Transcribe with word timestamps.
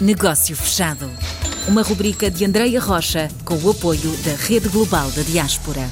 Negócio 0.00 0.56
Fechado. 0.56 1.10
Uma 1.68 1.82
rubrica 1.82 2.30
de 2.30 2.42
Andreia 2.42 2.80
Rocha 2.80 3.28
com 3.44 3.54
o 3.56 3.70
apoio 3.70 4.16
da 4.24 4.34
Rede 4.34 4.70
Global 4.70 5.10
da 5.10 5.20
Diaspora. 5.20 5.86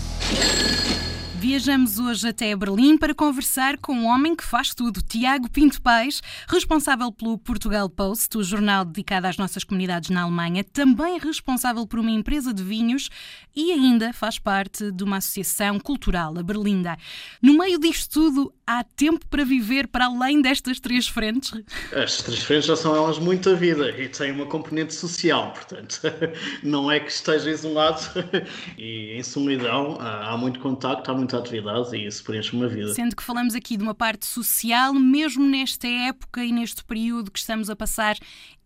Viajamos 1.38 1.98
hoje 1.98 2.26
até 2.26 2.56
Berlim 2.56 2.96
para 2.96 3.14
conversar 3.14 3.76
com 3.76 3.92
um 3.92 4.06
homem 4.06 4.34
que 4.34 4.42
faz 4.42 4.74
tudo, 4.74 5.02
Tiago 5.02 5.50
Pinto 5.50 5.80
Pais, 5.82 6.22
responsável 6.48 7.12
pelo 7.12 7.36
Portugal 7.36 7.88
Post, 7.88 8.38
o 8.38 8.42
jornal 8.42 8.84
dedicado 8.84 9.26
às 9.26 9.36
nossas 9.36 9.62
comunidades 9.62 10.08
na 10.10 10.22
Alemanha, 10.22 10.64
também 10.64 11.18
responsável 11.18 11.86
por 11.86 11.98
uma 11.98 12.10
empresa 12.10 12.52
de 12.52 12.62
vinhos 12.62 13.10
e 13.54 13.72
ainda 13.72 14.12
faz 14.12 14.38
parte 14.38 14.90
de 14.90 15.04
uma 15.04 15.18
associação 15.18 15.78
cultural, 15.78 16.36
a 16.38 16.42
Berlinda. 16.42 16.96
No 17.42 17.58
meio 17.58 17.78
disto 17.78 18.10
tudo, 18.10 18.52
há 18.68 18.84
tempo 18.84 19.26
para 19.28 19.46
viver 19.46 19.88
para 19.88 20.04
além 20.04 20.42
destas 20.42 20.78
três 20.78 21.08
frentes? 21.08 21.52
Estas 21.90 22.22
três 22.22 22.42
frentes 22.42 22.66
já 22.66 22.76
são 22.76 22.94
elas 22.94 23.18
muita 23.18 23.54
vida 23.54 23.90
e 23.98 24.10
têm 24.10 24.30
uma 24.30 24.44
componente 24.44 24.92
social, 24.94 25.52
portanto, 25.52 26.02
não 26.62 26.92
é 26.92 27.00
que 27.00 27.10
esteja 27.10 27.50
isolado 27.50 28.02
e 28.76 29.12
em 29.16 29.22
solidão, 29.22 29.96
há 29.98 30.36
muito 30.36 30.60
contacto, 30.60 31.10
há 31.10 31.14
muita 31.14 31.38
atividade 31.38 31.96
e 31.96 32.06
isso 32.06 32.22
preenche 32.22 32.54
uma 32.54 32.68
vida. 32.68 32.92
Sendo 32.92 33.16
que 33.16 33.22
falamos 33.22 33.54
aqui 33.54 33.78
de 33.78 33.82
uma 33.82 33.94
parte 33.94 34.26
social, 34.26 34.92
mesmo 34.92 35.46
nesta 35.46 35.88
época 35.88 36.44
e 36.44 36.52
neste 36.52 36.84
período 36.84 37.30
que 37.30 37.38
estamos 37.38 37.70
a 37.70 37.76
passar, 37.76 38.18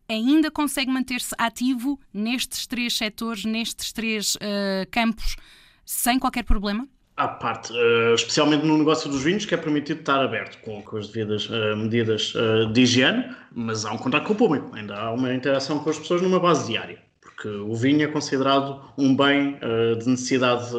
ainda 0.09 0.51
consegue 0.51 0.91
manter-se 0.91 1.33
ativo 1.39 2.01
nestes 2.13 2.67
três 2.67 2.97
setores, 2.97 3.45
nestes 3.45 3.93
três 3.93 4.35
uh, 4.35 4.91
campos, 4.91 5.37
sem 5.85 6.19
qualquer 6.19 6.43
problema? 6.43 6.89
À 7.23 7.29
parte, 7.29 7.73
uh, 7.73 8.15
especialmente 8.15 8.67
no 8.67 8.77
negócio 8.77 9.09
dos 9.09 9.23
vinhos, 9.23 9.45
que 9.45 9.55
é 9.55 9.57
permitido 9.57 10.01
estar 10.01 10.21
aberto 10.21 10.59
com, 10.63 10.83
com 10.83 10.97
as 10.97 11.09
devidas 11.09 11.49
uh, 11.49 11.77
medidas 11.77 12.33
de 12.73 12.81
higiene, 12.83 13.25
mas 13.55 13.85
há 13.85 13.93
um 13.93 13.99
contato 13.99 14.27
com 14.27 14.33
o 14.33 14.37
público, 14.37 14.75
ainda 14.75 14.97
há 14.97 15.13
uma 15.13 15.33
interação 15.33 15.79
com 15.79 15.91
as 15.91 15.99
pessoas 15.99 16.21
numa 16.21 16.41
base 16.41 16.67
diária, 16.67 16.99
porque 17.21 17.49
o 17.49 17.75
vinho 17.75 18.03
é 18.03 18.09
considerado 18.09 18.83
um 18.99 19.15
bem 19.15 19.59
de 20.01 20.09
necessidade 20.09 20.71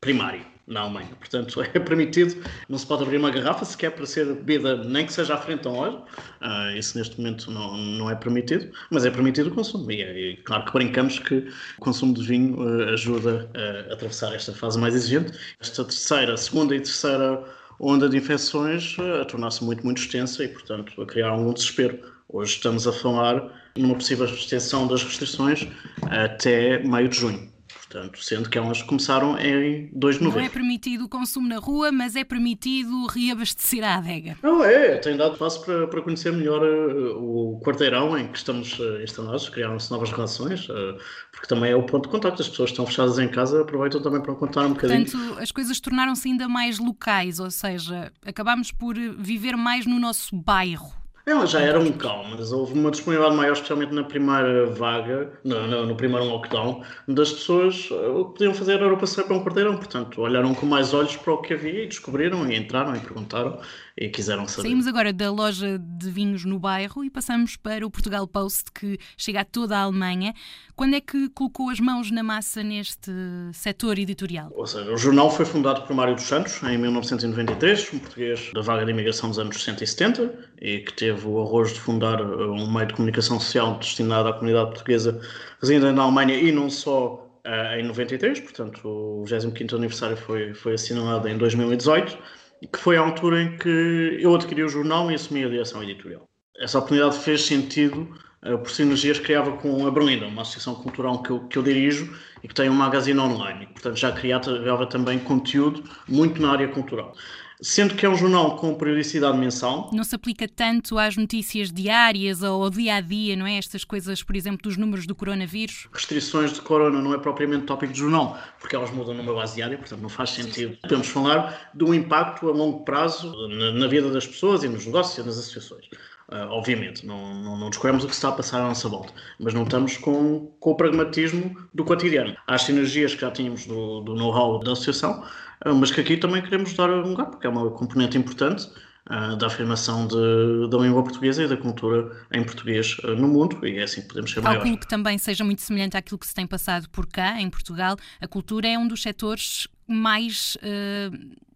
primária 0.00 0.53
na 0.66 0.80
Alemanha. 0.80 1.10
Portanto, 1.18 1.60
é 1.62 1.66
permitido, 1.78 2.42
não 2.68 2.78
se 2.78 2.86
pode 2.86 3.02
abrir 3.02 3.18
uma 3.18 3.30
garrafa 3.30 3.64
sequer 3.64 3.90
para 3.90 4.06
ser 4.06 4.26
bebida, 4.26 4.82
nem 4.84 5.06
que 5.06 5.12
seja 5.12 5.34
à 5.34 5.38
frente 5.38 5.64
da 5.64 5.70
loja. 5.70 5.98
Uh, 6.40 6.76
isso 6.76 6.96
neste 6.96 7.18
momento 7.18 7.50
não, 7.50 7.76
não 7.76 8.10
é 8.10 8.14
permitido, 8.14 8.70
mas 8.90 9.04
é 9.04 9.10
permitido 9.10 9.48
o 9.48 9.54
consumo. 9.54 9.90
E, 9.90 10.02
é, 10.02 10.18
e 10.18 10.36
claro 10.38 10.64
que 10.64 10.72
brincamos 10.72 11.18
que 11.18 11.48
o 11.78 11.80
consumo 11.80 12.14
de 12.14 12.22
vinho 12.22 12.56
uh, 12.58 12.92
ajuda 12.92 13.48
a 13.54 13.92
atravessar 13.92 14.34
esta 14.34 14.52
fase 14.52 14.78
mais 14.78 14.94
exigente. 14.94 15.32
Esta 15.60 15.84
terceira, 15.84 16.36
segunda 16.36 16.74
e 16.74 16.80
terceira 16.80 17.44
onda 17.78 18.08
de 18.08 18.16
infecções 18.16 18.96
uh, 18.98 19.22
a 19.22 19.24
tornar-se 19.24 19.62
muito, 19.62 19.84
muito 19.84 20.00
extensa 20.00 20.44
e, 20.44 20.48
portanto, 20.48 21.00
a 21.00 21.06
criar 21.06 21.28
algum 21.28 21.52
desespero. 21.52 21.98
Hoje 22.28 22.54
estamos 22.54 22.86
a 22.86 22.92
falar 22.92 23.42
numa 23.76 23.94
possível 23.94 24.24
extensão 24.24 24.86
das 24.86 25.02
restrições 25.02 25.68
até 26.10 26.78
meio 26.78 27.08
de 27.08 27.16
junho. 27.16 27.53
Portanto, 27.94 28.24
sendo 28.24 28.50
que 28.50 28.58
elas 28.58 28.82
começaram 28.82 29.38
em 29.38 29.88
2 29.92 30.18
de 30.18 30.24
novembro. 30.24 30.40
Não 30.40 30.46
é 30.46 30.50
permitido 30.50 31.04
o 31.04 31.08
consumo 31.08 31.46
na 31.46 31.58
rua, 31.58 31.92
mas 31.92 32.16
é 32.16 32.24
permitido 32.24 33.06
reabastecer 33.06 33.84
a 33.84 33.94
adega. 33.94 34.36
Não, 34.42 34.64
é, 34.64 34.96
tem 34.96 35.16
dado 35.16 35.38
passo 35.38 35.64
para, 35.64 35.86
para 35.86 36.02
conhecer 36.02 36.32
melhor 36.32 36.60
uh, 36.60 37.16
o 37.16 37.60
quarteirão 37.60 38.18
em 38.18 38.26
que 38.26 38.36
estamos 38.36 38.80
instalados, 39.00 39.48
criaram-se 39.48 39.92
novas 39.92 40.10
relações, 40.10 40.68
uh, 40.68 40.98
porque 41.30 41.46
também 41.46 41.70
é 41.70 41.76
o 41.76 41.84
ponto 41.84 42.06
de 42.06 42.08
contato. 42.08 42.42
As 42.42 42.48
pessoas 42.48 42.70
que 42.70 42.72
estão 42.72 42.86
fechadas 42.86 43.16
em 43.20 43.28
casa 43.28 43.62
aproveitam 43.62 44.02
também 44.02 44.20
para 44.20 44.34
contar 44.34 44.66
um 44.66 44.70
bocadinho. 44.70 45.08
Portanto, 45.08 45.38
as 45.38 45.52
coisas 45.52 45.78
tornaram-se 45.78 46.26
ainda 46.26 46.48
mais 46.48 46.80
locais, 46.80 47.38
ou 47.38 47.50
seja, 47.52 48.10
acabamos 48.26 48.72
por 48.72 48.96
viver 48.96 49.56
mais 49.56 49.86
no 49.86 50.00
nosso 50.00 50.34
bairro 50.34 51.03
ela 51.26 51.46
já 51.46 51.60
era 51.60 51.80
um 51.80 51.90
calmo, 51.92 52.36
mas 52.36 52.52
houve 52.52 52.74
uma 52.74 52.90
disponibilidade 52.90 53.36
maior, 53.36 53.54
especialmente 53.54 53.94
na 53.94 54.04
primeira 54.04 54.66
vaga, 54.66 55.32
no, 55.42 55.66
no, 55.66 55.86
no 55.86 55.96
primeiro 55.96 56.26
lockdown, 56.26 56.82
das 57.08 57.32
pessoas 57.32 57.88
eh, 57.90 57.94
o 57.94 58.26
que 58.26 58.32
podiam 58.32 58.52
fazer 58.54 58.74
era 58.74 58.96
passar 58.96 59.24
para 59.24 59.34
um 59.34 59.42
quarteirão. 59.42 59.76
Portanto, 59.76 60.20
olharam 60.20 60.54
com 60.54 60.66
mais 60.66 60.92
olhos 60.92 61.16
para 61.16 61.32
o 61.32 61.38
que 61.38 61.54
havia 61.54 61.84
e 61.84 61.86
descobriram 61.86 62.46
e 62.50 62.56
entraram 62.56 62.94
e 62.94 63.00
perguntaram 63.00 63.58
e 63.96 64.08
quiseram 64.08 64.46
saber. 64.48 64.68
Saímos 64.68 64.86
agora 64.86 65.12
da 65.12 65.30
loja 65.30 65.78
de 65.78 66.10
vinhos 66.10 66.44
no 66.44 66.58
bairro 66.58 67.04
e 67.04 67.10
passamos 67.10 67.56
para 67.56 67.86
o 67.86 67.90
Portugal 67.90 68.26
Post, 68.26 68.72
que 68.72 68.98
chega 69.16 69.40
a 69.40 69.44
toda 69.44 69.76
a 69.76 69.82
Alemanha. 69.82 70.34
Quando 70.74 70.96
é 70.96 71.00
que 71.00 71.28
colocou 71.28 71.70
as 71.70 71.78
mãos 71.78 72.10
na 72.10 72.22
massa 72.22 72.62
neste 72.62 73.12
setor 73.52 73.98
editorial? 73.98 74.52
Ou 74.54 74.66
seja, 74.66 74.90
o 74.92 74.96
jornal 74.96 75.30
foi 75.30 75.44
fundado 75.44 75.82
por 75.82 75.94
Mário 75.94 76.16
dos 76.16 76.24
Santos 76.24 76.60
em 76.64 76.76
1993, 76.76 77.92
um 77.94 77.98
português 78.00 78.50
da 78.52 78.60
vaga 78.60 78.84
de 78.84 78.90
imigração 78.90 79.28
dos 79.28 79.38
anos 79.38 79.56
60 79.56 79.84
e 79.84 79.86
70, 79.86 80.34
que 80.58 80.92
teve 80.94 81.26
o 81.28 81.40
arrojo 81.40 81.74
de 81.74 81.80
fundar 81.80 82.20
uh, 82.20 82.52
um 82.52 82.70
meio 82.72 82.88
de 82.88 82.94
comunicação 82.94 83.38
social 83.38 83.78
destinado 83.78 84.28
à 84.28 84.32
comunidade 84.32 84.70
portuguesa 84.70 85.20
residente 85.60 85.92
na 85.92 86.02
Alemanha 86.02 86.34
e 86.34 86.50
não 86.50 86.68
só 86.68 87.40
uh, 87.46 87.78
em 87.78 87.84
93, 87.84 88.40
portanto 88.40 88.80
o 88.88 89.24
25º 89.24 89.74
aniversário 89.74 90.16
foi, 90.16 90.52
foi 90.52 90.74
assinalado 90.74 91.28
em 91.28 91.38
2018 91.38 92.18
que 92.66 92.78
foi 92.78 92.96
a 92.96 93.00
altura 93.00 93.42
em 93.42 93.56
que 93.56 94.18
eu 94.20 94.34
adquiri 94.34 94.62
o 94.62 94.68
jornal 94.68 95.10
e 95.10 95.14
assumi 95.14 95.44
a 95.44 95.48
direção 95.48 95.82
editorial. 95.82 96.28
Essa 96.58 96.78
oportunidade 96.78 97.18
fez 97.18 97.42
sentido 97.42 98.08
uh, 98.42 98.58
por 98.58 98.70
sinergias 98.70 99.18
que 99.18 99.24
criava 99.24 99.52
com 99.52 99.86
a 99.86 99.90
Berlinda, 99.90 100.26
uma 100.26 100.42
associação 100.42 100.74
cultural 100.76 101.22
que 101.22 101.30
eu, 101.30 101.40
que 101.48 101.58
eu 101.58 101.62
dirijo 101.62 102.16
e 102.42 102.48
que 102.48 102.54
tem 102.54 102.70
um 102.70 102.74
magazine 102.74 103.18
online. 103.18 103.64
E, 103.64 103.66
portanto, 103.66 103.96
já 103.96 104.12
criava 104.12 104.86
também 104.86 105.18
conteúdo 105.18 105.82
muito 106.08 106.40
na 106.40 106.52
área 106.52 106.68
cultural 106.68 107.14
sendo 107.60 107.94
que 107.94 108.04
é 108.04 108.08
um 108.08 108.16
jornal 108.16 108.56
com 108.56 108.74
periodicidade 108.74 109.36
mensal. 109.38 109.90
Não 109.92 110.04
se 110.04 110.14
aplica 110.14 110.48
tanto 110.48 110.98
às 110.98 111.16
notícias 111.16 111.72
diárias 111.72 112.42
ou 112.42 112.64
ao 112.64 112.70
dia 112.70 112.96
a 112.96 113.00
dia, 113.00 113.36
não 113.36 113.46
é? 113.46 113.56
Estas 113.56 113.84
coisas, 113.84 114.22
por 114.22 114.36
exemplo, 114.36 114.62
dos 114.62 114.76
números 114.76 115.06
do 115.06 115.14
coronavírus. 115.14 115.88
Restrições 115.92 116.52
de 116.52 116.60
corona 116.60 117.00
não 117.00 117.14
é 117.14 117.18
propriamente 117.18 117.66
tópico 117.66 117.92
de 117.92 117.98
jornal, 117.98 118.38
porque 118.60 118.76
elas 118.76 118.90
mudam 118.90 119.14
numa 119.14 119.32
base 119.34 119.56
diária, 119.56 119.78
portanto 119.78 120.00
não 120.00 120.08
faz 120.08 120.30
sentido. 120.30 120.76
Podemos 120.82 121.08
falar 121.08 121.70
do 121.74 121.94
impacto 121.94 122.48
a 122.48 122.52
longo 122.52 122.84
prazo 122.84 123.32
na, 123.48 123.72
na 123.72 123.86
vida 123.86 124.10
das 124.10 124.26
pessoas 124.26 124.62
e 124.62 124.68
nos 124.68 124.86
negócios 124.86 125.18
e 125.18 125.26
nas 125.26 125.38
associações. 125.38 125.88
Uh, 126.26 126.48
obviamente, 126.48 127.04
não, 127.06 127.34
não, 127.34 127.58
não, 127.58 127.68
descobrimos 127.68 128.02
o 128.02 128.06
que 128.06 128.14
se 128.14 128.18
está 128.18 128.30
a 128.30 128.32
passar 128.32 128.60
à 128.60 128.68
nossa 128.68 128.88
volta, 128.88 129.12
mas 129.38 129.52
não 129.52 129.64
estamos 129.64 129.98
com, 129.98 130.50
com 130.58 130.70
o 130.70 130.74
pragmatismo 130.74 131.54
do 131.74 131.84
cotidiano. 131.84 132.34
Há 132.46 132.54
as 132.54 132.62
sinergias 132.62 133.14
que 133.14 133.20
já 133.20 133.30
tínhamos 133.30 133.66
do, 133.66 134.00
do 134.00 134.14
know-how 134.14 134.58
da 134.60 134.72
associação, 134.72 135.22
uh, 135.66 135.74
mas 135.74 135.90
que 135.90 136.00
aqui 136.00 136.16
também 136.16 136.40
queremos 136.40 136.72
dar 136.72 136.88
um 136.88 137.10
lugar, 137.10 137.26
porque 137.26 137.46
é 137.46 137.50
uma 137.50 137.70
componente 137.70 138.16
importante 138.16 138.66
uh, 139.10 139.36
da 139.36 139.48
afirmação 139.48 140.06
de, 140.06 140.70
da 140.70 140.78
língua 140.78 141.02
portuguesa 141.02 141.44
e 141.44 141.48
da 141.48 141.58
cultura 141.58 142.10
em 142.32 142.42
português 142.42 142.96
no 143.18 143.28
mundo, 143.28 143.58
e 143.66 143.76
é 143.78 143.82
assim 143.82 144.00
que 144.00 144.08
podemos 144.08 144.30
ser 144.30 144.40
maiores. 144.40 144.62
Calculo 144.62 144.80
que 144.80 144.88
também 144.88 145.18
seja 145.18 145.44
muito 145.44 145.60
semelhante 145.60 145.94
àquilo 145.94 146.18
que 146.18 146.26
se 146.26 146.34
tem 146.34 146.46
passado 146.46 146.88
por 146.88 147.06
cá, 147.06 147.38
em 147.38 147.50
Portugal. 147.50 147.98
A 148.18 148.26
cultura 148.26 148.66
é 148.66 148.78
um 148.78 148.88
dos 148.88 149.02
setores 149.02 149.68
mais 149.86 150.56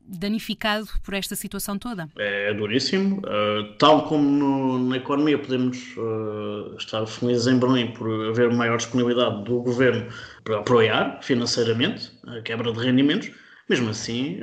danificado 0.08 0.88
por 1.04 1.14
esta 1.14 1.36
situação 1.36 1.78
toda. 1.78 2.08
É, 2.16 2.52
duríssimo. 2.54 3.18
Uh, 3.18 3.74
tal 3.78 4.04
como 4.04 4.28
no, 4.28 4.88
na 4.88 4.96
economia 4.96 5.38
podemos 5.38 5.94
uh, 5.96 6.74
estar 6.78 7.06
felizes 7.06 7.46
em 7.46 7.58
Berlim 7.58 7.92
por 7.92 8.08
haver 8.30 8.50
maior 8.52 8.78
disponibilidade 8.78 9.44
do 9.44 9.60
governo 9.60 10.06
para 10.44 10.60
apoiar 10.60 11.18
financeiramente 11.22 12.10
a 12.26 12.40
quebra 12.40 12.72
de 12.72 12.78
rendimentos, 12.78 13.30
mesmo 13.68 13.90
assim 13.90 14.40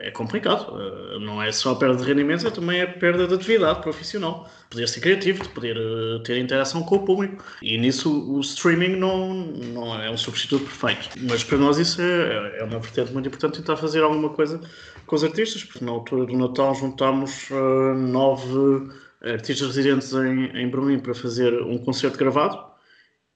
é 0.00 0.10
complicado. 0.10 0.76
Não 1.20 1.42
é 1.42 1.52
só 1.52 1.72
a 1.72 1.76
perda 1.76 1.96
de 1.96 2.04
rendimentos, 2.04 2.44
é 2.44 2.50
também 2.50 2.82
a 2.82 2.86
perda 2.86 3.26
de 3.26 3.34
atividade 3.34 3.80
profissional. 3.80 4.50
Poder 4.68 4.88
ser 4.88 5.00
criativo, 5.00 5.42
de 5.42 5.48
poder 5.50 5.76
ter 6.24 6.38
interação 6.38 6.82
com 6.82 6.96
o 6.96 7.04
público. 7.04 7.44
E 7.62 7.78
nisso 7.78 8.10
o 8.10 8.40
streaming 8.40 8.96
não, 8.96 9.32
não 9.34 10.02
é 10.02 10.10
um 10.10 10.16
substituto 10.16 10.64
perfeito. 10.64 11.10
Mas 11.28 11.44
para 11.44 11.58
nós 11.58 11.78
isso 11.78 12.02
é, 12.02 12.58
é 12.58 12.64
uma 12.64 12.80
vertente 12.80 13.12
muito 13.12 13.28
importante 13.28 13.58
tentar 13.58 13.76
fazer 13.76 14.02
alguma 14.02 14.30
coisa 14.30 14.60
com 15.06 15.16
os 15.16 15.22
artistas, 15.22 15.62
porque 15.62 15.84
na 15.84 15.92
altura 15.92 16.26
do 16.26 16.36
Natal 16.36 16.74
juntámos 16.74 17.50
uh, 17.50 17.94
nove 17.94 18.90
artistas 19.22 19.68
residentes 19.68 20.12
em, 20.12 20.46
em 20.56 20.68
Berlim 20.68 20.98
para 20.98 21.14
fazer 21.14 21.54
um 21.62 21.78
concerto 21.78 22.18
gravado 22.18 22.73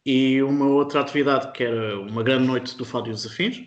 e 0.05 0.43
uma 0.43 0.67
outra 0.67 1.01
atividade 1.01 1.53
que 1.53 1.65
era 1.65 1.99
uma 2.01 2.23
grande 2.23 2.47
noite 2.47 2.77
do 2.77 2.85
Fado 2.85 3.09
e 3.09 3.13
os 3.13 3.27
Afins, 3.27 3.63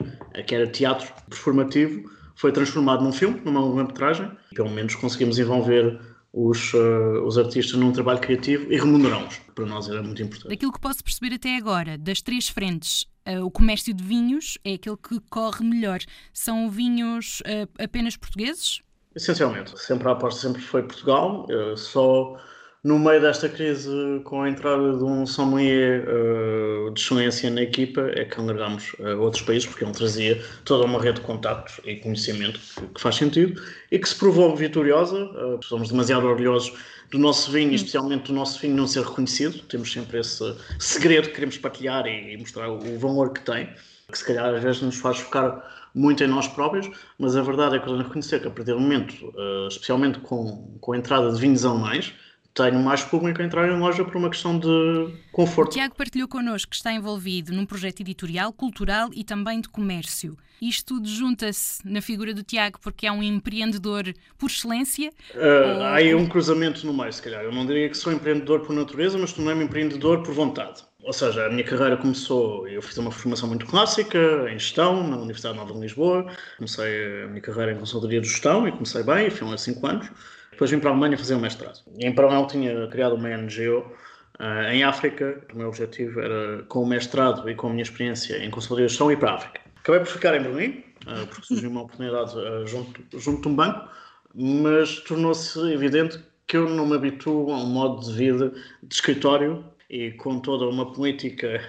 que 0.47 0.55
era 0.55 0.67
teatro 0.67 1.07
performativo, 1.29 2.09
foi 2.35 2.51
transformado 2.51 3.03
num 3.03 3.11
filme, 3.11 3.39
numa 3.45 3.59
longa-metragem. 3.59 4.31
Pelo 4.55 4.69
menos 4.69 4.95
conseguimos 4.95 5.37
envolver 5.37 5.99
os, 6.33 6.73
uh, 6.73 7.23
os 7.25 7.37
artistas 7.37 7.79
num 7.79 7.91
trabalho 7.91 8.19
criativo 8.19 8.71
e 8.71 8.77
remunerá-los. 8.77 9.39
Para 9.53 9.65
nós 9.65 9.89
era 9.89 10.01
muito 10.01 10.21
importante. 10.21 10.49
Daquilo 10.49 10.71
que 10.71 10.79
posso 10.79 11.03
perceber 11.03 11.35
até 11.35 11.57
agora, 11.57 11.97
das 11.97 12.21
três 12.21 12.47
frentes, 12.47 13.05
uh, 13.27 13.45
o 13.45 13.51
comércio 13.51 13.93
de 13.93 14.03
vinhos 14.03 14.57
é 14.63 14.73
aquele 14.73 14.97
que 14.97 15.19
corre 15.29 15.63
melhor. 15.63 15.99
São 16.33 16.69
vinhos 16.69 17.41
uh, 17.41 17.69
apenas 17.83 18.15
portugueses? 18.15 18.81
Essencialmente. 19.15 19.77
Sempre 19.79 20.07
a 20.07 20.11
aposta 20.13 20.47
sempre 20.47 20.61
foi 20.61 20.83
Portugal. 20.83 21.45
só 21.75 22.37
no 22.83 22.97
meio 22.97 23.21
desta 23.21 23.47
crise, 23.47 23.89
com 24.23 24.41
a 24.41 24.49
entrada 24.49 24.97
de 24.97 25.03
um 25.03 25.23
sommelier 25.23 26.03
uh, 26.07 26.89
de 26.91 26.99
excelência 26.99 27.49
na 27.51 27.61
equipa, 27.61 28.01
é 28.15 28.25
que 28.25 28.41
agregámos 28.41 28.95
a 29.03 29.15
outros 29.17 29.43
países, 29.43 29.67
porque 29.67 29.83
ele 29.83 29.93
trazia 29.93 30.43
toda 30.65 30.85
uma 30.85 30.99
rede 30.99 31.19
de 31.19 31.25
contactos 31.25 31.79
e 31.85 31.97
conhecimento 31.97 32.59
que, 32.59 32.87
que 32.87 33.01
faz 33.01 33.17
sentido 33.17 33.61
e 33.91 33.99
que 33.99 34.09
se 34.09 34.15
provou 34.15 34.55
vitoriosa. 34.55 35.15
Uh, 35.15 35.59
somos 35.63 35.89
demasiado 35.89 36.25
orgulhosos 36.25 36.73
do 37.11 37.19
nosso 37.19 37.51
vinho, 37.51 37.73
especialmente 37.73 38.27
do 38.27 38.33
nosso 38.33 38.59
vinho 38.59 38.75
não 38.75 38.87
ser 38.87 39.03
reconhecido. 39.03 39.59
Temos 39.63 39.91
sempre 39.91 40.19
esse 40.19 40.55
segredo 40.79 41.27
que 41.27 41.35
queremos 41.35 41.59
partilhar 41.59 42.07
e, 42.07 42.33
e 42.33 42.37
mostrar 42.37 42.67
o, 42.67 42.77
o 42.77 42.97
valor 42.97 43.31
que 43.31 43.41
tem, 43.41 43.69
que 44.11 44.17
se 44.17 44.25
calhar 44.25 44.55
às 44.55 44.63
vezes 44.63 44.81
nos 44.81 44.97
faz 44.97 45.19
focar 45.19 45.63
muito 45.93 46.23
em 46.23 46.27
nós 46.27 46.47
próprios, 46.47 46.89
mas 47.19 47.35
a 47.35 47.43
verdade 47.43 47.75
é 47.75 47.79
que 47.79 47.85
podemos 47.85 48.07
reconhecer 48.07 48.39
que 48.39 48.47
a 48.47 48.51
partir 48.51 48.71
do 48.71 48.79
momento, 48.79 49.13
uh, 49.27 49.67
especialmente 49.67 50.19
com, 50.19 50.77
com 50.79 50.93
a 50.93 50.97
entrada 50.97 51.31
de 51.31 51.39
vinhos 51.39 51.63
alemães, 51.65 52.13
tenho 52.53 52.80
mais 52.80 53.03
público 53.03 53.42
a 53.42 53.45
entrar 53.45 53.68
em 53.69 53.77
loja 53.77 54.03
por 54.03 54.15
uma 54.18 54.30
questão 54.30 54.57
de 54.59 55.13
conforto. 55.31 55.69
O 55.69 55.74
Tiago 55.74 55.95
partilhou 55.95 56.27
connosco 56.27 56.71
que 56.71 56.75
está 56.75 56.92
envolvido 56.92 57.53
num 57.53 57.65
projeto 57.65 58.01
editorial, 58.01 58.51
cultural 58.51 59.09
e 59.13 59.24
também 59.24 59.62
de 59.62 59.69
comércio. 59.69 60.38
Isto 60.62 60.95
tudo 60.95 61.07
junta-se 61.07 61.81
na 61.88 62.01
figura 62.01 62.33
do 62.33 62.44
Tiago 62.44 62.77
porque 62.81 63.07
é 63.07 63.12
um 63.12 63.24
empreendedor 63.24 64.13
por 64.38 64.50
excelência? 64.50 65.09
Uh, 65.33 65.77
ou... 65.77 65.83
Há 65.83 65.95
aí 65.95 66.13
um 66.13 66.27
cruzamento 66.27 66.86
no 66.86 66.94
meio, 66.94 67.12
se 67.12 67.21
calhar. 67.21 67.44
Eu 67.44 67.51
não 67.51 67.65
diria 67.65 67.89
que 67.89 67.98
sou 67.98 68.13
empreendedor 68.13 68.59
por 68.59 68.74
natureza, 68.74 69.18
mas 69.18 69.33
tornei-me 69.33 69.63
empreendedor 69.63 70.21
por 70.21 70.33
vontade. 70.33 70.83
Ou 71.03 71.13
seja, 71.13 71.48
a 71.48 71.50
minha 71.50 71.63
carreira 71.63 71.98
começou, 71.98 72.68
eu 72.68 72.80
fiz 72.80 72.95
uma 72.98 73.09
formação 73.09 73.50
muito 73.50 73.65
clássica 73.65 74.19
em 74.51 74.59
gestão 74.59 75.07
na 75.07 75.18
Universidade 75.18 75.57
Nova 75.57 75.74
de 75.74 75.80
Lisboa. 75.80 76.27
Comecei 76.57 77.24
a 77.24 77.27
minha 77.27 77.42
carreira 77.42 77.71
em 77.71 77.80
consultoria 77.80 78.21
de 78.21 78.27
gestão 78.27 78.68
e 78.68 78.71
comecei 78.71 79.01
bem, 79.01 79.31
fui 79.31 79.51
há 79.51 79.57
5 79.57 79.88
anos. 79.88 80.12
Depois 80.51 80.69
vim 80.69 80.80
para 80.80 80.89
a 80.89 80.94
Alemanha 80.94 81.18
fazer 81.18 81.36
um 81.36 81.39
mestrado. 81.39 81.80
Em 81.98 82.13
paralelo 82.13 82.48
tinha 82.48 82.88
criado 82.88 83.15
uma 83.15 83.30
NGO 83.30 83.80
uh, 83.80 83.94
eh, 84.39 84.75
em 84.75 84.83
África. 84.83 85.42
O 85.53 85.57
meu 85.57 85.69
objetivo 85.69 86.19
era, 86.19 86.63
com 86.63 86.83
o 86.83 86.86
mestrado 86.86 87.50
e 87.50 87.56
com 87.56 87.68
a 87.68 87.69
minha 87.69 87.83
experiência 87.83 88.38
em 88.38 88.51
gestão, 88.77 89.12
ir 89.12 89.18
para 89.18 89.31
a 89.31 89.36
África. 89.36 89.62
Acabei 89.80 90.01
por 90.01 90.07
ficar 90.07 90.36
em 90.36 90.44
Berlim, 90.44 90.83
uh, 91.07 91.25
porque 91.27 91.48
surgiu 91.48 91.69
uma 91.69 91.81
oportunidade 91.81 92.38
uh, 92.38 92.68
junto, 92.68 93.01
junto 93.18 93.42
de 93.42 93.48
um 93.48 93.56
banco, 93.56 93.89
mas 94.36 95.00
tornou-se 95.00 95.59
evidente 95.71 96.19
que 96.48 96.57
eu 96.57 96.69
não 96.69 96.86
me 96.86 96.95
habituo 96.95 97.51
a 97.51 97.57
um 97.57 97.65
modo 97.65 98.06
de 98.06 98.13
vida 98.13 98.53
de 98.83 98.94
escritório 98.94 99.63
e 99.89 100.12
com 100.12 100.39
toda 100.39 100.65
uma 100.68 100.92
política 100.92 101.62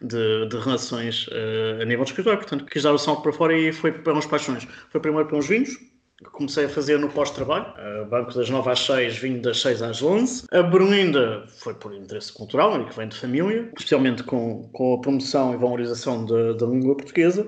de, 0.00 0.46
de 0.46 0.56
relações 0.58 1.26
uh, 1.28 1.82
a 1.82 1.84
nível 1.84 2.04
de 2.04 2.10
escritório. 2.10 2.38
Portanto, 2.38 2.64
quis 2.66 2.82
dar 2.82 2.92
o 2.92 2.98
salto 2.98 3.22
para 3.22 3.32
fora 3.32 3.56
e 3.56 3.72
foi 3.72 3.92
para 3.92 4.12
umas 4.12 4.26
paixões. 4.26 4.66
Foi 4.90 5.00
primeiro 5.00 5.26
para 5.26 5.38
uns 5.38 5.48
vinhos, 5.48 5.70
que 6.18 6.30
comecei 6.30 6.64
a 6.64 6.68
fazer 6.68 6.98
no 6.98 7.10
pós-trabalho, 7.10 7.66
banco 8.08 8.32
das 8.34 8.48
9 8.48 8.70
às 8.70 8.80
6, 8.80 9.18
vinho 9.18 9.42
das 9.42 9.60
6 9.60 9.82
às 9.82 10.02
11. 10.02 10.44
A 10.50 10.62
Berlinda 10.62 11.44
foi 11.58 11.74
por 11.74 11.94
interesse 11.94 12.32
cultural, 12.32 12.80
e 12.80 12.84
que 12.86 12.96
vem 12.96 13.08
de 13.08 13.16
família, 13.16 13.68
especialmente 13.76 14.22
com, 14.22 14.68
com 14.72 14.94
a 14.94 15.00
promoção 15.00 15.52
e 15.52 15.58
valorização 15.58 16.24
da, 16.24 16.52
da 16.54 16.66
língua 16.66 16.96
portuguesa. 16.96 17.46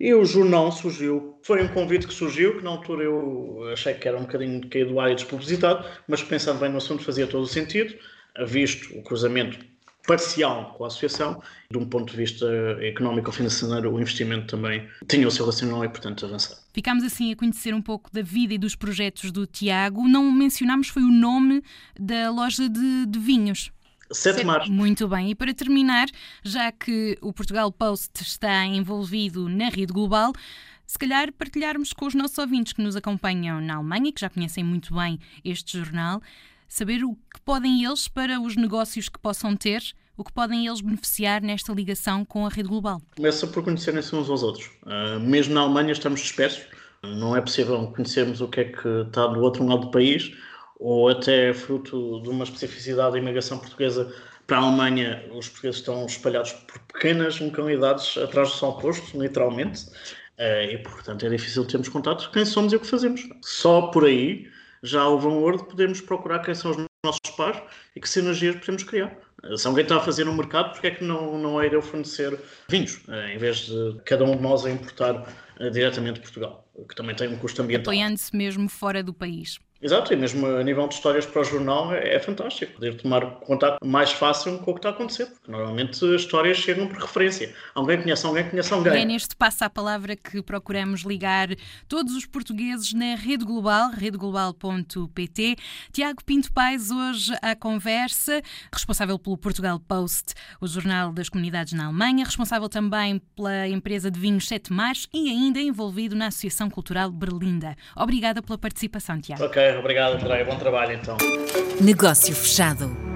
E 0.00 0.12
o 0.12 0.24
jornal 0.24 0.72
surgiu, 0.72 1.38
foi 1.44 1.62
um 1.62 1.68
convite 1.68 2.08
que 2.08 2.14
surgiu, 2.14 2.56
que 2.56 2.64
na 2.64 2.70
altura 2.70 3.04
eu 3.04 3.60
achei 3.72 3.94
que 3.94 4.08
era 4.08 4.18
um 4.18 4.22
bocadinho 4.22 4.68
caído 4.68 4.90
do 4.90 5.00
ar 5.00 5.12
e 5.12 5.14
despropositado, 5.14 5.86
mas 6.08 6.22
pensando 6.22 6.58
bem 6.58 6.70
no 6.70 6.78
assunto 6.78 7.04
fazia 7.04 7.28
todo 7.28 7.44
o 7.44 7.46
sentido, 7.46 7.94
visto 8.44 8.98
o 8.98 9.02
cruzamento 9.04 9.56
parcial 10.06 10.74
com 10.76 10.84
a 10.84 10.86
associação. 10.86 11.42
De 11.70 11.78
um 11.78 11.86
ponto 11.86 12.10
de 12.10 12.16
vista 12.16 12.46
económico 12.80 13.28
ou 13.28 13.32
financeiro, 13.32 13.92
o 13.92 14.00
investimento 14.00 14.46
também 14.46 14.88
tinha 15.08 15.26
o 15.26 15.30
seu 15.30 15.46
racional 15.46 15.84
e, 15.84 15.88
portanto, 15.88 16.24
avançar. 16.26 16.58
Ficámos 16.72 17.04
assim 17.04 17.32
a 17.32 17.36
conhecer 17.36 17.74
um 17.74 17.82
pouco 17.82 18.10
da 18.12 18.22
vida 18.22 18.54
e 18.54 18.58
dos 18.58 18.74
projetos 18.74 19.30
do 19.32 19.46
Tiago. 19.46 20.06
Não 20.06 20.30
mencionámos 20.30 20.88
foi 20.88 21.02
o 21.02 21.10
nome 21.10 21.62
da 21.98 22.30
loja 22.30 22.68
de, 22.68 23.06
de 23.06 23.18
vinhos. 23.18 23.70
Sete 24.10 24.44
Mares. 24.44 24.68
Muito 24.68 25.08
bem. 25.08 25.30
E 25.30 25.34
para 25.34 25.52
terminar, 25.54 26.08
já 26.42 26.70
que 26.70 27.18
o 27.20 27.32
Portugal 27.32 27.72
Post 27.72 28.22
está 28.22 28.64
envolvido 28.64 29.48
na 29.48 29.68
rede 29.70 29.92
global, 29.92 30.32
se 30.86 30.98
calhar 30.98 31.32
partilharmos 31.32 31.92
com 31.92 32.06
os 32.06 32.14
nossos 32.14 32.36
ouvintes 32.38 32.72
que 32.72 32.82
nos 32.82 32.94
acompanham 32.94 33.60
na 33.60 33.76
Alemanha, 33.76 34.12
que 34.12 34.20
já 34.20 34.28
conhecem 34.28 34.62
muito 34.62 34.94
bem 34.94 35.18
este 35.42 35.78
jornal, 35.78 36.20
saber 36.68 37.04
o 37.04 37.14
que 37.14 37.40
podem 37.44 37.84
eles 37.84 38.08
para 38.08 38.40
os 38.40 38.56
negócios 38.56 39.08
que 39.08 39.18
possam 39.18 39.56
ter, 39.56 39.82
o 40.16 40.24
que 40.24 40.32
podem 40.32 40.66
eles 40.66 40.80
beneficiar 40.80 41.42
nesta 41.42 41.72
ligação 41.72 42.24
com 42.24 42.46
a 42.46 42.48
rede 42.48 42.68
global. 42.68 43.00
Começa 43.16 43.46
por 43.46 43.64
conhecerem-se 43.64 44.14
uns 44.14 44.30
aos 44.30 44.42
outros. 44.42 44.70
Uh, 44.82 45.20
mesmo 45.20 45.54
na 45.54 45.62
Alemanha 45.62 45.92
estamos 45.92 46.20
dispersos, 46.20 46.64
não 47.02 47.36
é 47.36 47.40
possível 47.40 47.86
conhecermos 47.88 48.40
o 48.40 48.48
que 48.48 48.60
é 48.60 48.64
que 48.64 48.88
está 49.06 49.26
do 49.26 49.40
outro 49.40 49.66
lado 49.66 49.82
do 49.82 49.90
país, 49.90 50.32
ou 50.78 51.08
até 51.08 51.52
fruto 51.52 52.20
de 52.22 52.28
uma 52.28 52.44
especificidade 52.44 53.12
da 53.12 53.18
imigração 53.18 53.58
portuguesa 53.58 54.12
para 54.46 54.58
a 54.58 54.60
Alemanha, 54.60 55.24
os 55.32 55.48
portugueses 55.48 55.80
estão 55.80 56.04
espalhados 56.04 56.52
por 56.52 56.78
pequenas 56.80 57.40
localidades 57.40 58.16
atrás 58.18 58.50
do 58.50 58.54
sol 58.56 58.78
posto, 58.78 59.18
literalmente, 59.20 59.86
uh, 60.38 60.70
e 60.70 60.78
portanto 60.78 61.24
é 61.24 61.28
difícil 61.28 61.64
termos 61.64 61.88
contato 61.88 62.30
quem 62.32 62.44
somos 62.44 62.72
e 62.72 62.76
o 62.76 62.80
que 62.80 62.86
fazemos. 62.86 63.26
Só 63.42 63.88
por 63.88 64.04
aí 64.04 64.46
já 64.84 65.08
o 65.08 65.18
valor 65.18 65.56
de 65.56 65.64
podermos 65.64 66.00
procurar 66.00 66.40
quem 66.40 66.54
são 66.54 66.70
os 66.70 66.76
nossos 67.04 67.34
pares 67.36 67.60
e 67.96 68.00
que 68.00 68.08
sinergias 68.08 68.56
podemos 68.56 68.84
criar. 68.84 69.16
Se 69.56 69.66
alguém 69.66 69.82
está 69.82 69.96
a 69.96 70.00
fazer 70.00 70.24
no 70.24 70.34
mercado, 70.34 70.72
porque 70.72 70.86
é 70.86 70.90
que 70.90 71.04
não, 71.04 71.38
não 71.38 71.60
é 71.60 71.74
eu 71.74 71.82
fornecer 71.82 72.38
vinhos, 72.68 73.00
eh, 73.08 73.34
em 73.34 73.38
vez 73.38 73.66
de 73.66 74.00
cada 74.04 74.24
um 74.24 74.36
de 74.36 74.42
nós 74.42 74.64
a 74.64 74.70
importar 74.70 75.26
eh, 75.58 75.70
diretamente 75.70 76.14
de 76.14 76.20
Portugal, 76.20 76.66
que 76.88 76.94
também 76.94 77.14
tem 77.14 77.28
um 77.28 77.36
custo 77.36 77.60
ambiental. 77.60 77.92
Apoiando-se 77.92 78.34
mesmo 78.34 78.68
fora 78.68 79.02
do 79.02 79.12
país. 79.12 79.58
Exato, 79.84 80.14
e 80.14 80.16
mesmo 80.16 80.46
a 80.46 80.62
nível 80.62 80.88
de 80.88 80.94
histórias 80.94 81.26
para 81.26 81.42
o 81.42 81.44
jornal 81.44 81.92
é, 81.92 82.14
é 82.14 82.18
fantástico 82.18 82.72
poder 82.72 82.96
tomar 82.96 83.20
contato 83.40 83.86
mais 83.86 84.10
fácil 84.12 84.58
com 84.60 84.70
o 84.70 84.74
que 84.74 84.78
está 84.78 84.88
a 84.88 84.92
acontecer, 84.92 85.26
porque 85.26 85.50
normalmente 85.50 86.02
as 86.06 86.22
histórias 86.22 86.56
chegam 86.56 86.88
por 86.88 86.96
referência. 86.96 87.54
Alguém 87.74 88.00
conhece 88.00 88.24
alguém, 88.24 88.48
conhece 88.48 88.72
alguém. 88.72 88.94
E 88.94 89.02
é 89.02 89.04
neste 89.04 89.36
passo 89.36 89.62
à 89.62 89.68
palavra 89.68 90.16
que 90.16 90.42
procuramos 90.42 91.02
ligar 91.02 91.48
todos 91.86 92.16
os 92.16 92.24
portugueses 92.24 92.94
na 92.94 93.14
rede 93.14 93.44
global, 93.44 93.90
redeglobal.pt. 93.90 95.56
Tiago 95.92 96.24
Pinto 96.24 96.50
Pais, 96.50 96.90
hoje 96.90 97.34
à 97.42 97.54
conversa, 97.54 98.40
responsável 98.72 99.18
pelo 99.18 99.36
Portugal 99.36 99.78
Post, 99.78 100.32
o 100.62 100.66
jornal 100.66 101.12
das 101.12 101.28
comunidades 101.28 101.74
na 101.74 101.84
Alemanha, 101.84 102.24
responsável 102.24 102.70
também 102.70 103.20
pela 103.36 103.68
empresa 103.68 104.10
de 104.10 104.18
vinhos 104.18 104.48
Sete 104.48 104.72
Mares 104.72 105.06
e 105.12 105.28
ainda 105.28 105.60
envolvido 105.60 106.16
na 106.16 106.28
Associação 106.28 106.70
Cultural 106.70 107.10
Berlinda. 107.10 107.76
Obrigada 107.94 108.40
pela 108.40 108.56
participação, 108.56 109.20
Tiago. 109.20 109.44
Ok, 109.44 109.73
obrigado, 109.78 110.14
André. 110.14 110.44
Bom 110.44 110.56
trabalho 110.56 110.92
então. 110.92 111.16
Negócio 111.80 112.34
fechado. 112.34 113.13